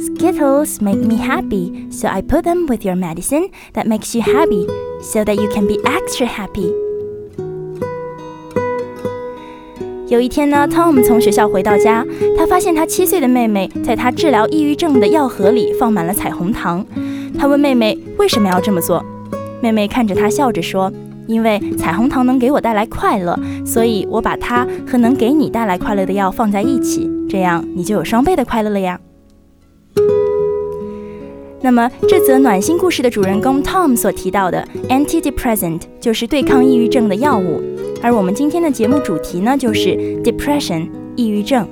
[0.01, 4.65] Skittles make me happy, so I put them with your medicine that makes you happy,
[5.03, 6.73] so that you can be extra happy.
[10.07, 12.05] 有一天呢，Tom 从学校回到家，
[12.37, 16.85] 他发现他七岁的妹妹在他治疗抑郁症的药盒里放满了彩虹糖。
[17.39, 19.03] 他问妹妹为什么要这么做，
[19.61, 20.91] 妹妹看着他笑着说
[21.25, 28.99] ：“因为彩虹糖能给我带来快乐，所以我把它和能给你带来快乐的药放在一起，这样你就有双倍的快乐了呀。”
[31.64, 37.60] 那么，这则暖心故事的主人公 Tom 所提到的 antidepressant 就是对抗抑郁症的药物。
[38.02, 39.90] 而我们今天的节目主题呢，就是
[40.24, 41.68] depression，抑郁症。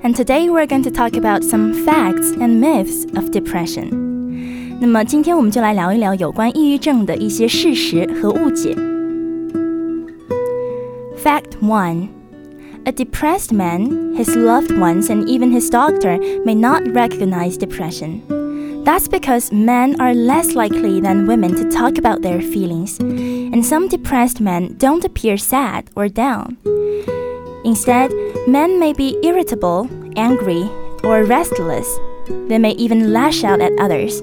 [0.00, 4.01] And today we're going to talk about some facts and myths of depression.
[4.82, 8.74] 那么今天我们就来聊一聊有关抑郁症的一些事实和误解。
[11.22, 12.08] Fact one.
[12.84, 18.22] A depressed man, his loved ones, and even his doctor may not recognize depression.
[18.84, 23.88] That's because men are less likely than women to talk about their feelings, and some
[23.88, 26.56] depressed men don't appear sad or down.
[27.64, 28.10] Instead,
[28.46, 30.70] men may be irritable, angry,
[31.04, 31.86] or restless.
[32.48, 34.22] They may even lash out at others.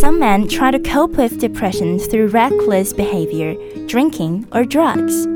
[0.00, 3.54] Some men try to cope with depression through reckless behavior,
[3.86, 5.28] drinking, or drugs.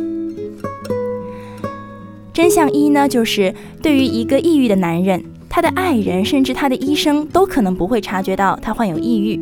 [2.33, 9.39] 真相一呢，就是对于一个抑郁的男人，他的爱人甚至他的医生都可能不会察觉到他患有抑郁。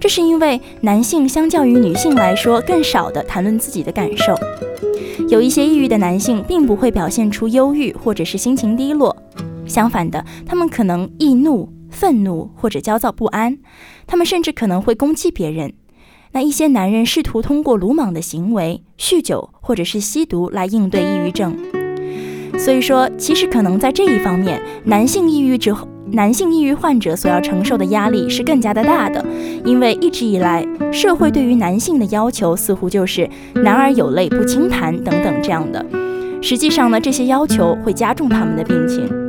[0.00, 4.34] 这是因为男性相较于女性来说，更少的谈论自己的感受。
[5.28, 9.14] 有一些抑郁的男性并不会表现出忧郁或者是心情低落，
[9.66, 13.56] 相反的，他们可能易怒、愤怒或者焦躁不安，
[14.06, 15.72] 他们甚至可能会攻击别人。
[16.32, 21.56] 那一些男人试图通过鲁莽的行为、酗酒或者是吸毒来应对抑郁症。
[22.58, 25.74] 所以说，其实可能在这一方面，男性抑郁者、
[26.12, 29.24] 男性抑郁患者所要承受的压力是更加的大的，
[29.64, 33.28] 因为一直以来，社会对于男性的要求似乎就是
[33.64, 35.84] “男儿有泪不轻弹”等等这样的。
[36.42, 39.25] 实际上呢，这些要求会加重他们的病情。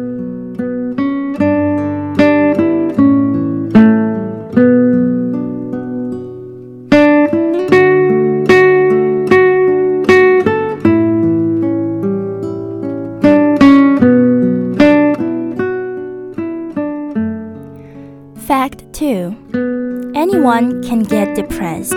[20.87, 21.91] Can get depressed.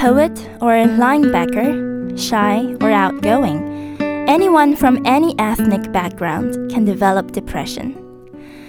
[0.00, 0.32] Poet
[0.62, 7.92] or linebacker, shy or outgoing, anyone from any ethnic background can develop depression.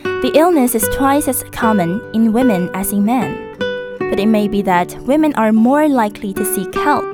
[0.03, 3.56] The illness is twice as common in women as in men,
[3.97, 7.05] but it may be that women are more likely to seek help.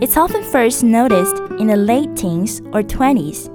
[0.00, 3.50] It's often first noticed in the late teens or 20s,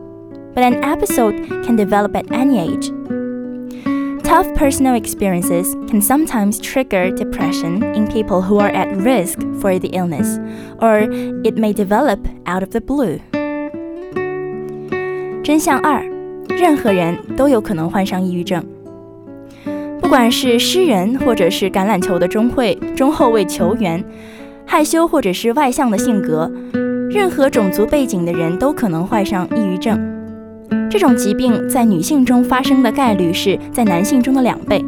[0.54, 1.36] but an episode
[1.66, 2.92] can develop at any age.
[4.38, 9.88] Tough personal experiences can sometimes trigger depression in people who are at risk for the
[9.88, 10.38] illness,
[10.80, 11.10] or
[11.44, 13.18] it may develop out of the blue.
[15.44, 16.04] 真相二，
[16.50, 18.64] 任何人都有可能患上抑郁症。
[20.00, 24.06] 不管是诗人，或者是橄榄球的中会中后卫球员，
[24.68, 26.52] 害羞或者是外向的性格，
[27.10, 30.17] 任何种族背景的人都可能患上抑郁症。
[30.90, 34.84] 这种疾病在女性中发生的概率是在男性中的两倍，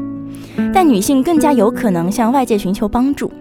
[0.73, 3.31] 但女性更加有可能向外界寻求帮助。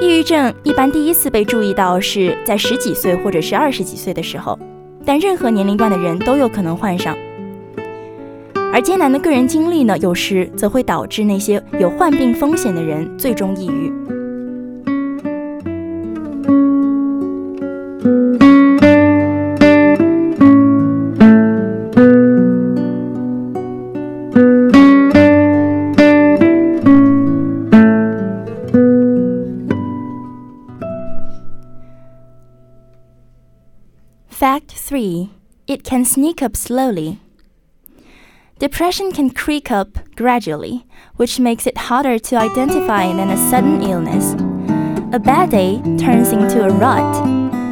[0.00, 4.58] 抑郁症一般第一次被注意到是在十几岁或者是二十几岁的时候，
[5.04, 7.16] 但任何年龄段的人都有可能患上。
[8.72, 13.92] 而艰难的个人经历呢，有时则会导致那些有患病风险的人最终抑郁。
[35.86, 37.20] Can sneak up slowly.
[38.58, 40.84] Depression can creep up gradually,
[41.14, 44.34] which makes it harder to identify than a sudden illness.
[45.14, 47.14] A bad day turns into a rut,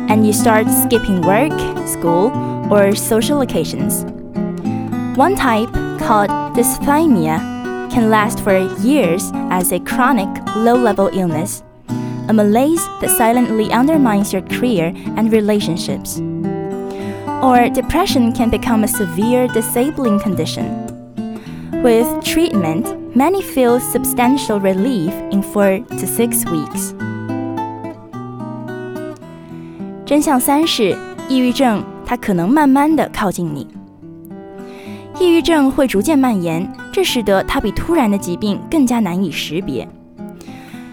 [0.08, 1.50] and you start skipping work,
[1.88, 2.30] school,
[2.72, 4.04] or social occasions.
[5.18, 7.40] One type, called dysthymia,
[7.90, 11.64] can last for years as a chronic, low level illness,
[12.28, 16.20] a malaise that silently undermines your career and relationships.
[17.44, 20.64] Or depression can become a severe, disabling condition.
[21.82, 26.94] With treatment, many feel substantial relief in four to six weeks.
[30.06, 30.96] 真相三是，
[31.28, 33.66] 抑郁症它可能慢慢的靠近你。
[35.20, 39.86] 抑郁症会逐渐蔓延，这使得它比突然的疾病更加难以识别。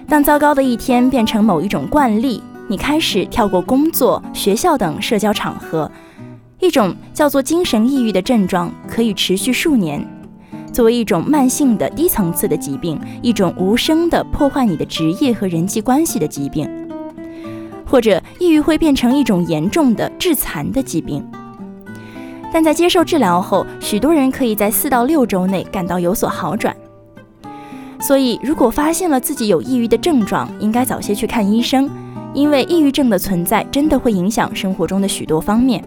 [0.06, 5.90] 当糟糕的一天变成某一种惯例，你开始跳过工作、学校等社交场合，
[6.62, 10.08] 一种叫做精神抑郁的症状可以持续数年。
[10.72, 16.70] 作为一种慢性的低层次的疾病，一种无声的破坏你的职业和人际关系的疾病。
[17.86, 21.22] 或者抑郁会变成一种严重的致残的疾病，
[22.54, 26.74] 但在接受治疗后，许多人可以在四到六周内感到有所好转。
[28.00, 31.90] 所以，如果发现了自己有抑郁的症状，应该早些去看医生，
[32.34, 35.84] 因为抑郁症的存在真的会影响生活中的许多方面。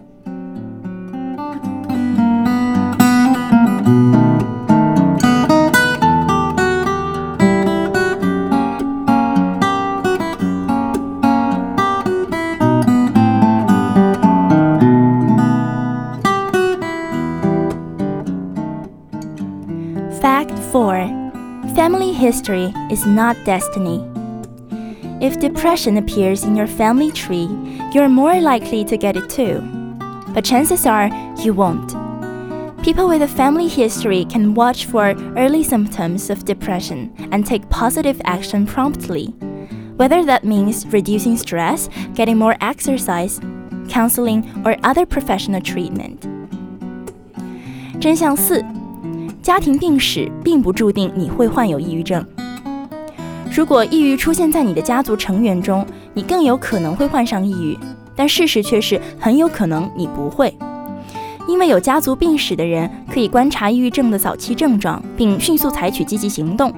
[21.74, 24.04] Family history is not destiny.
[25.20, 27.48] If depression appears in your family tree,
[27.92, 29.60] you're more likely to get it too.
[30.34, 31.08] But chances are
[31.42, 31.94] you won't.
[32.82, 38.20] People with a family history can watch for early symptoms of depression and take positive
[38.24, 39.26] action promptly,
[39.96, 43.40] whether that means reducing stress, getting more exercise,
[43.88, 46.26] counseling, or other professional treatment.
[48.00, 48.73] 真相四。
[49.45, 52.25] 家庭病史并不注定你会患有抑郁症。
[53.55, 57.77] 如果抑郁出现在你的家族成员中，你更有可能会患上抑郁。
[58.15, 60.51] 但事实却是，很有可能你不会，
[61.47, 66.73] 因为有家族病史的人可以观察抑郁症的早期症状，并迅速采取积极行动。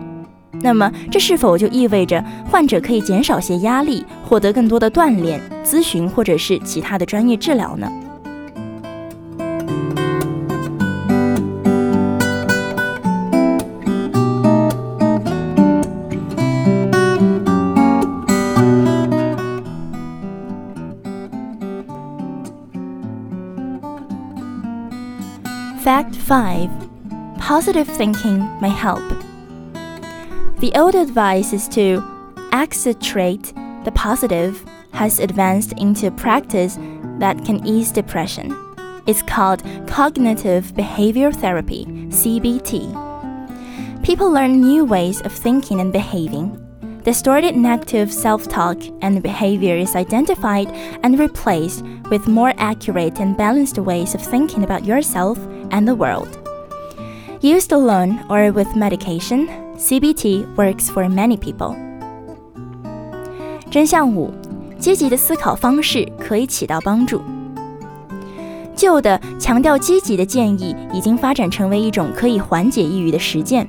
[0.60, 2.22] 那么，这是否就意味着
[2.52, 7.90] 患者可以减少些压力，获得更多的锻炼、咨询或者是其他的专业治疗呢
[25.88, 26.70] ？Fact 5
[27.38, 29.08] Positive thinking may help.
[30.60, 32.04] The old advice is to
[32.52, 33.54] accentuate
[33.86, 36.76] the positive has advanced into a practice
[37.20, 38.54] that can ease depression.
[39.06, 44.04] It's called cognitive behavior therapy, CBT.
[44.04, 46.67] People learn new ways of thinking and behaving
[47.07, 50.69] Distorted negative self talk and behavior is identified
[51.03, 55.39] and replaced with more accurate and balanced ways of thinking about yourself
[55.71, 56.39] and the world.
[57.41, 61.77] Used alone or with medication, CBT works for many people.
[63.69, 64.33] 真相五：
[64.79, 67.21] 积极的思考方式可以起到帮助。
[68.77, 73.67] 旧的强调积极的建议已经发展成为一种可以缓解抑郁的实践，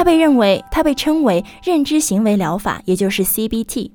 [0.00, 3.90] 它被认为，它被称为认知行为疗法，也就是 CBT。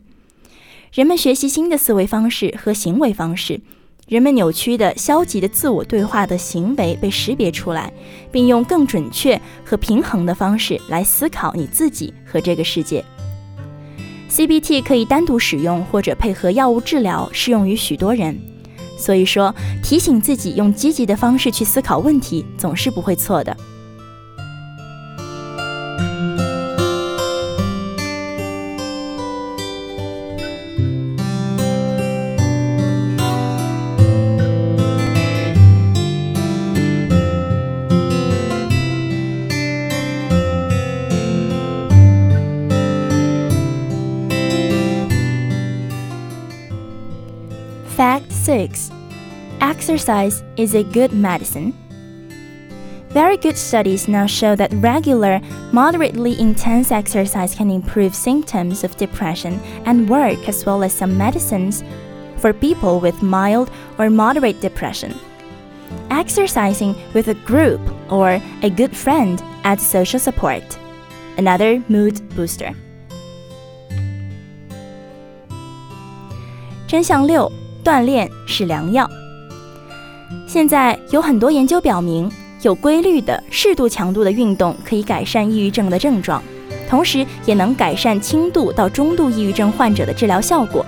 [0.94, 3.60] 人们学习新的思维方式和行为方式。
[4.08, 7.92] 人们扭曲的、消极的自我对话的行为被识别出来，
[8.32, 13.04] 并用更准确和平衡的方式来思考你自己和这个世界。
[14.30, 18.40] CBT 可以单独使用或者配合药物治疗，适用于许多人。
[18.96, 23.58] 所以说，提醒自己用积极的方式去思考问题，总是不会错的。
[47.97, 48.91] Fact 6
[49.61, 51.73] Exercise is a good medicine.
[53.11, 55.41] Very good studies now show that regular,
[55.73, 61.83] moderately intense exercise can improve symptoms of depression and work as well as some medicines
[62.37, 65.15] for people with mild or moderate depression.
[66.11, 67.81] Exercising with a group
[68.11, 70.79] or a good friend adds social support,
[71.37, 72.75] another mood booster.
[76.91, 77.51] 真相六：
[77.86, 79.08] 锻炼是良药。
[80.48, 82.28] 现在有很多研究表明，
[82.64, 86.42] 有规律的、适度强度的运动可以改善抑郁症的症状，
[86.90, 90.84] 同时也能改善轻度到中度抑郁症患者的治疗效果。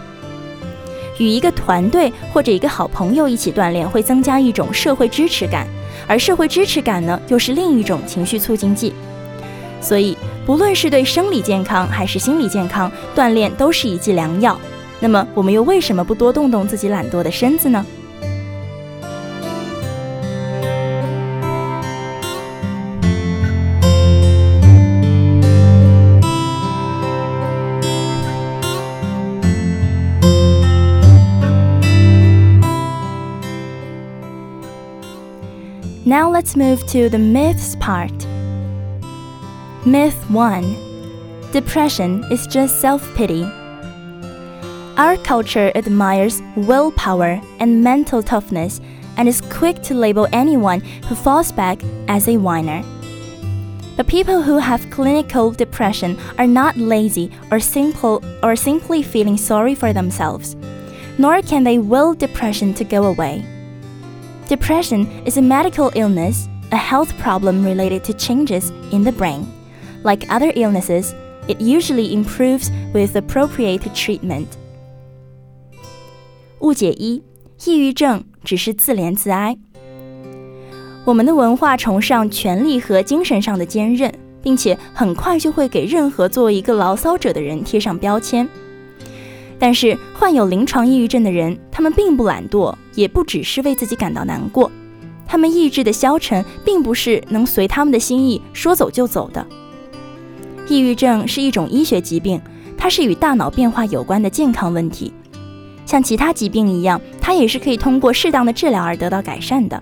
[1.19, 5.67] 与一个团队或者一个好朋友一起锻炼，会增加一种社会支持感，
[6.07, 8.91] 而社会支持感呢，又是另一种情绪促进剂。
[9.79, 14.59] 所以，不论是对生理健康还是心理健康，锻炼都是一剂良药。
[15.00, 17.84] 那么，我们又为什么不多动动自己懒惰的身子呢？
[36.04, 38.12] Now let's move to the myths part.
[39.86, 40.76] Myth 1
[41.52, 43.46] Depression is just self pity.
[44.97, 48.81] Our culture admires willpower and mental toughness
[49.17, 52.83] and is quick to label anyone who falls back as a whiner.
[53.95, 59.75] But people who have clinical depression are not lazy or simple or simply feeling sorry
[59.75, 60.55] for themselves,
[61.19, 63.45] nor can they will depression to go away.
[64.47, 69.45] Depression is a medical illness, a health problem related to changes in the brain.
[70.01, 71.13] Like other illnesses,
[71.47, 74.57] it usually improves with appropriate treatment.
[76.59, 77.21] 误解一：
[77.65, 79.57] 抑郁症只是自怜自哀。
[81.05, 88.47] 我们的文化崇尚权力和精神上的坚韧，并且很快就会给任何作为一个牢骚者的人贴上标签。
[89.59, 94.71] 但是患有临床抑郁症的人，他们并不懒惰，也不只是为自己感到难过。
[95.25, 99.45] 他们意志的消沉，并不是能随他们的心意说走就走的。
[100.67, 102.41] 抑郁症是一种医学疾病，
[102.77, 105.13] 它是与大脑变化有关的健康问题。
[105.87, 109.81] 像其他疾病一样，它也是可以通过适当的治疗而得到改善的。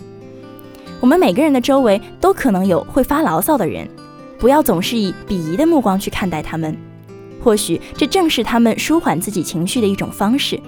[1.02, 3.90] 我们每个人的周围都可能有会发牢骚的人，
[4.38, 6.78] 不要总是以鄙夷的目光去看待他们。
[7.44, 10.60] 或许这正是他们舒缓自己情绪的一种方式。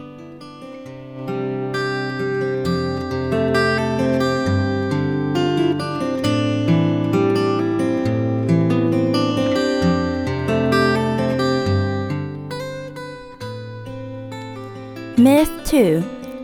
[15.20, 16.04] Myth 2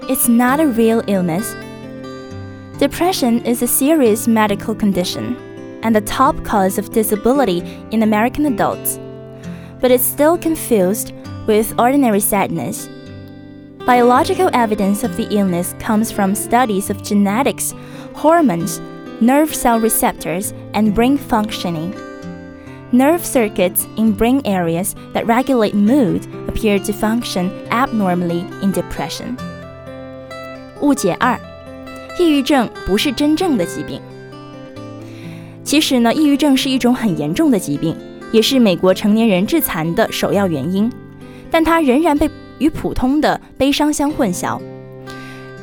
[0.10, 1.54] It's not a real illness.
[2.80, 5.38] Depression is a serious medical condition
[5.84, 7.60] and the top cause of disability
[7.92, 9.00] in American adults
[9.80, 11.14] but it's still confused
[11.46, 12.90] with ordinary sadness.
[13.86, 17.76] Biological evidence of the illness comes from studies of genetics,
[18.16, 18.80] hormones,
[19.22, 21.94] nerve cell receptors, and brain functioning.
[22.94, 29.36] Nerve circuits in brain areas that regulate mood appear to function abnormally in depression.
[30.80, 31.40] 误解二，
[32.20, 34.00] 抑郁症不是真正的疾病。
[35.64, 37.98] 其实呢，抑郁症是一种很严重的疾病。
[38.32, 40.92] 也是美国成年人致残的首要原因，
[41.50, 44.60] 但它仍然被与普通的悲伤相混淆。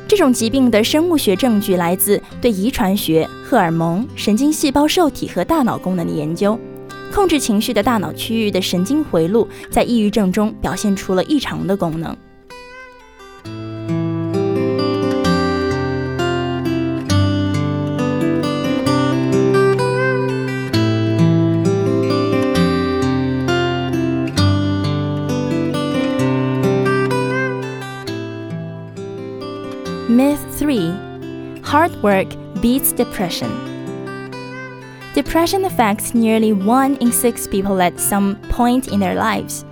[0.05, 6.59] 这种疾病的生物学证据来自对遗传学、荷尔蒙、神经细胞受体和大脑功能的研究。
[7.11, 12.15] 控制情绪的大脑区域的神经回路在抑郁症中表现出了异常的功能。
[30.09, 32.27] Myth 3 Hard work
[32.61, 33.70] beats depression.
[35.13, 39.65] Depression affects nearly one in six people at some point in their lives.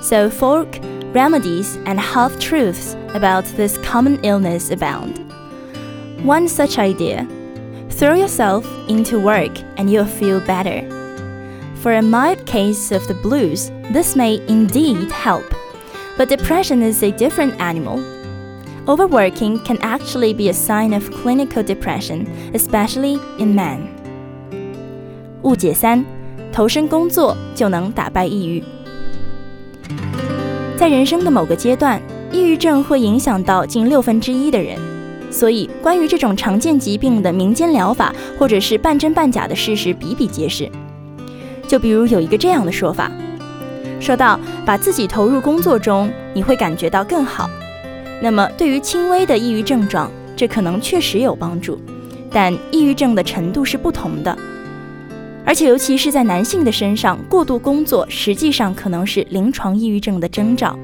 [0.00, 0.78] So, folk
[1.12, 5.18] remedies and half truths about this common illness abound.
[6.24, 7.28] One such idea
[7.90, 10.88] throw yourself into work and you'll feel better.
[11.76, 15.44] For a mild case of the blues, this may indeed help,
[16.16, 18.00] but depression is a different animal.
[18.88, 23.91] Overworking can actually be a sign of clinical depression, especially in men.
[25.42, 26.04] 误解三：
[26.52, 28.62] 投身工作就能打败抑郁。
[30.76, 34.78] 在人生的某个阶段，抑郁症会影响到近六分之一的人，
[35.30, 40.68] 所以关于这种常见疾病的民间疗法或者是半真半假的事实比比皆是。
[41.68, 43.10] 就比如有一个这样的说法，
[44.00, 47.48] 说到把自己投入工作中，你会感觉到更好。
[48.20, 51.80] 那么对于轻微的抑郁症状，这可能确实有帮助，
[52.30, 54.36] 但抑郁症的程度是不同的，
[55.45, 60.77] 而且尤其是在男性的身上，过度工作实际上可能是临床抑郁症的征兆。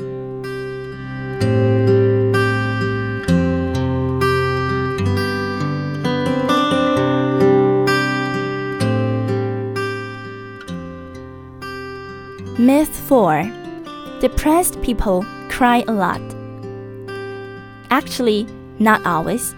[12.58, 13.52] Myth 4
[14.22, 16.22] Depressed people cry a lot.
[17.90, 18.48] Actually,
[18.80, 19.54] not always.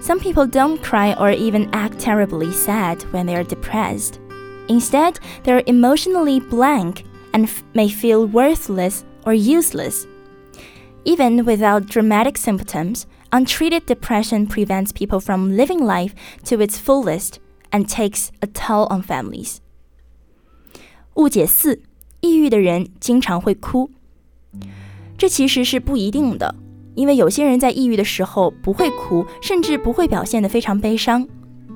[0.00, 4.14] Some people don't cry or even act terribly sad when they are depressed.
[4.68, 10.06] Instead, they're emotionally blank and may feel worthless or useless.
[11.04, 16.12] Even without dramatic symptoms, untreated depression prevents people from living life
[16.44, 17.38] to its fullest
[17.70, 19.58] and takes a toll on families.
[21.14, 21.80] 误解四，
[22.20, 23.90] 抑郁的人经常会哭。
[25.16, 26.54] 这其实是不一定的，
[26.94, 31.26] 因为有些人在抑郁的时候不会哭，甚至不会表现得非常悲伤。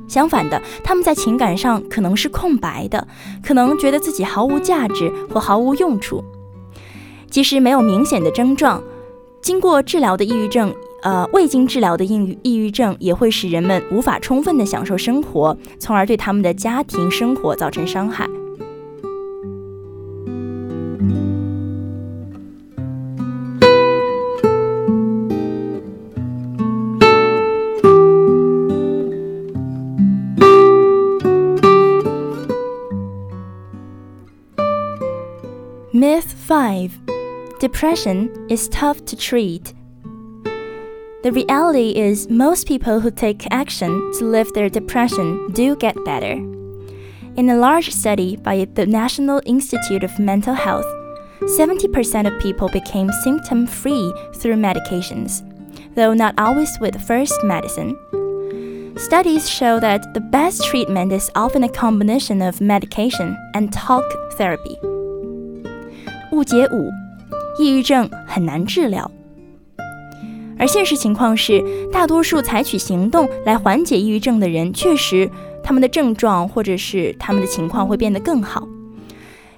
[0.08, 3.08] 相反的，他们在情感上可能是空白的，
[3.44, 6.24] 可能觉得自己毫无价值或毫无用处。
[7.30, 8.82] 即使没有明显的症状，
[9.42, 10.74] 经过治疗的抑郁症，
[11.04, 18.28] 呃，未经治疗的抑郁抑郁症也会使人们无法充分的享受生活，从而对他们的家庭生活造成伤害。
[37.77, 39.73] Depression is tough to treat.
[41.23, 46.33] The reality is, most people who take action to lift their depression do get better.
[47.37, 50.87] In a large study by the National Institute of Mental Health,
[51.43, 55.43] 70% of people became symptom free through medications,
[55.95, 57.97] though not always with first medicine.
[58.97, 64.79] Studies show that the best treatment is often a combination of medication and talk therapy.
[66.33, 66.91] 误解五，
[67.60, 69.10] 抑郁症很难治疗。
[70.60, 75.30] 而现实情况是，大多数采取行动来缓解抑郁症的人，确实
[75.64, 78.68] 他们的症状或者是他们的情况会变得更好。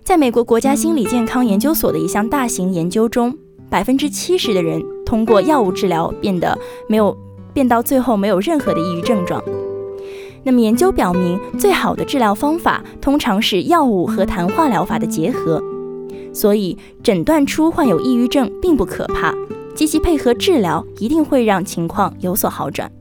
[0.04, 3.38] 在美国国家心理健康研究所的一项大型研究中，
[3.70, 6.58] 百分之七十的人通过药物治疗变得
[6.90, 7.16] 没有
[7.54, 9.42] 变到最后没有任何的抑郁症状。
[10.44, 15.62] 那么研究表明，最好的治疗方法通常是药物和谈话疗法的结合。
[16.34, 19.34] 所以，诊断出患有抑郁症并不可怕，
[19.76, 22.92] 积极配合治疗一定会让情况有所好转。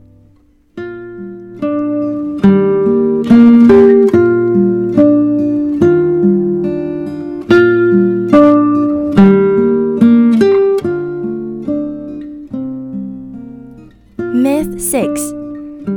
[14.35, 15.35] Myth six: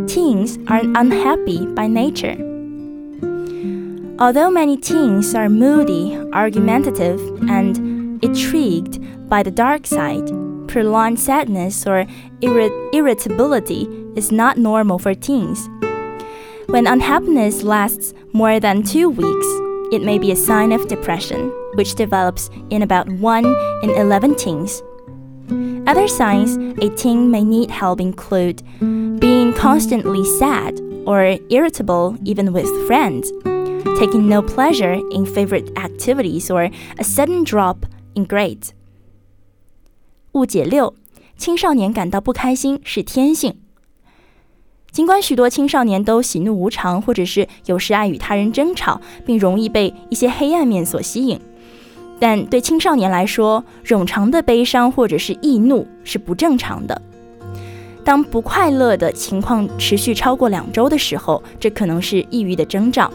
[0.07, 2.50] Teens are unhappy by nature.
[4.21, 10.27] Although many teens are moody, argumentative, and intrigued by the dark side,
[10.67, 12.05] prolonged sadness or
[12.43, 15.67] irritability is not normal for teens.
[16.67, 19.47] When unhappiness lasts more than two weeks,
[19.91, 23.45] it may be a sign of depression, which develops in about 1
[23.81, 24.83] in 11 teens.
[25.87, 28.61] Other signs a teen may need help include
[29.19, 33.31] being constantly sad or irritable even with friends
[33.97, 37.77] taking no pleasure in favorite activities, or a sudden drop
[38.13, 38.69] in grades.
[40.33, 40.93] 误解六：
[41.37, 43.57] 青少年感到不开心是天性。
[44.91, 51.39] 尽管许多青少年都喜怒无常，或者是有时爱与他人争吵，并容易被一些黑暗面所吸引，
[52.19, 57.01] 但对青少年来说，冗长的悲伤或者是易怒是不正常的。
[58.03, 63.09] 当不快乐的情况持续超过两周的时候，这可能是抑郁的征兆。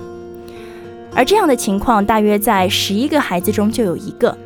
[1.16, 4.36] 而这样的情况大约在十一个孩子中就有一个。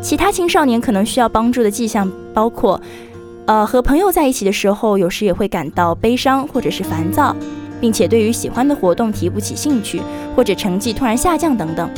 [0.00, 2.80] 其他青少年可能需要帮助的迹象包括，
[3.46, 7.34] 呃，和朋友在一起的时候，有时也会感到悲伤或者是烦躁，
[7.80, 10.00] 并且对于喜欢的活动提不起兴趣，
[10.36, 11.90] 或者成绩突然下降等等。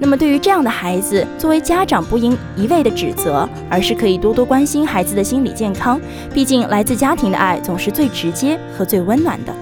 [0.00, 6.00] 那么对于这样的孩子，作为家长不应一味的指责，而是可以多多关心孩子的心理健康。
[6.32, 9.52] 毕竟来自家庭的爱总是最直接和最温暖的。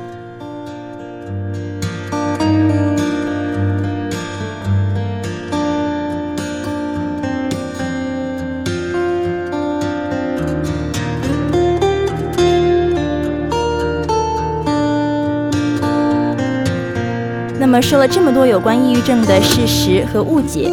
[17.75, 20.71] 那么说了这么多有关抑郁症的事实和误解，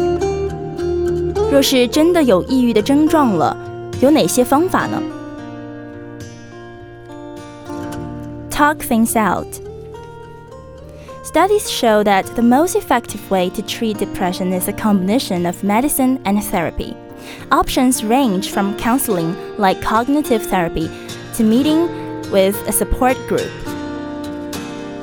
[1.51, 3.55] 若是真的有抑郁的症状了，
[4.01, 5.01] 有哪些方法呢？
[8.49, 9.47] Talk things out.
[11.23, 16.17] Studies show that the most effective way to treat depression is a combination of medicine
[16.23, 16.95] and therapy.
[17.51, 20.89] Options range from counseling, like cognitive therapy,
[21.37, 21.87] to meeting
[22.31, 23.49] with a support group.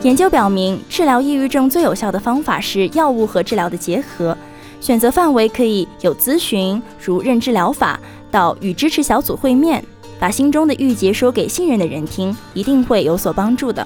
[0.03, 4.37] 研究表明，治疗抑郁症最有效的方法是药物和治疗的结合。
[4.81, 7.99] 选择范围可以有咨询，如认知疗法，
[8.31, 9.83] 到与支持小组会面，
[10.21, 13.85] 把心中的郁结说给信任的人听，一定会有所帮助的。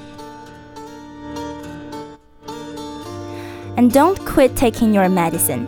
[3.76, 5.60] And don't quit taking your medicine.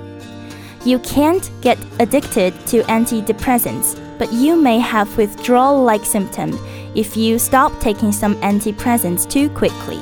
[0.85, 6.57] You can't get addicted to antidepressants, but you may have withdrawal like symptoms
[6.95, 9.99] if you stop taking some antidepressants too quickly.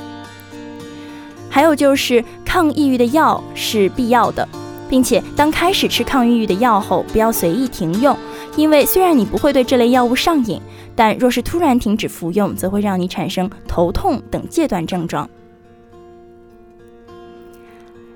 [1.55, 4.47] 还有就是抗抑郁的药是必要的，
[4.89, 8.17] 并且当开始吃抗抑郁的药后，不要随意停用，
[8.55, 10.61] 因为虽然你不会对这类药物上瘾，
[10.95, 15.29] 但若是突然停止服用，则会让你产生头痛等戒断症状。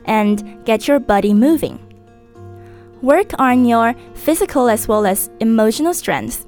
[0.05, 1.77] And get your body moving.
[3.01, 6.41] Work on your physical as well as emotional strength.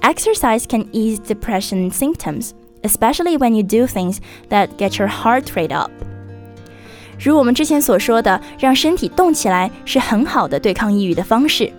[0.00, 4.16] Exercise can ease depression symptoms, especially when you do things
[4.48, 5.90] that get your heart rate up.
[7.19, 11.71] 如我们之前所说的，让身体动起来是很好的对抗抑郁的方式。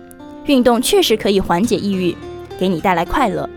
[0.45, 2.15] 运动确实可以缓解抑郁，
[2.59, 3.49] 给你带来快乐。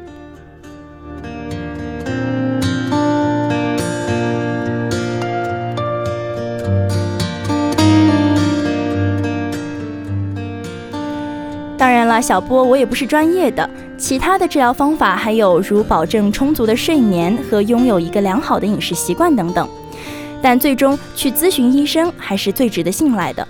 [11.76, 13.68] 当然了，小波，我也不是专业的。
[13.98, 19.68] 其他的治疗方法还有如保证充足的睡眠和拥有一个良好的饮食习惯等等。
[20.42, 23.46] 但最终去咨询医生还是最值得信赖的。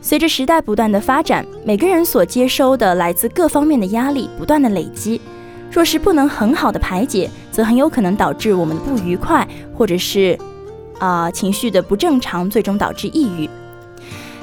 [0.00, 5.20] 随着时代不断的发展，每个人所接收的来自各方面的压力不断的累积，
[5.70, 10.38] 若是不能很好的排解，则很有可能导致我们的不愉快，或者是
[10.98, 13.48] 啊情绪的不正常，最终导致抑郁。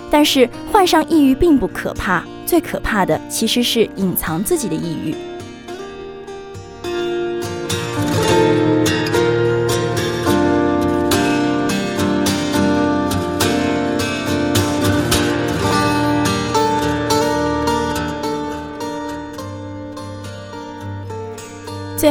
[0.09, 5.13] 但是患上抑郁并不可怕，最可怕的其实是隐藏自己的抑郁。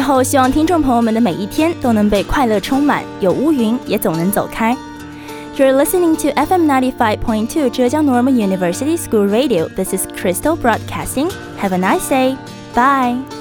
[0.08, 4.76] 后，希望听众朋友们的每一天都能被快乐充满，有乌云也总能走开。
[5.56, 9.67] You're listening to FM 95.2 Zhejiang Normal University School Radio.
[9.67, 11.30] This is Crystal Broadcasting.
[11.60, 12.38] Have a nice day.
[12.73, 13.37] Bye.